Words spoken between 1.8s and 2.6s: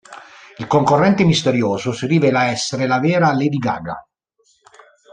si rivela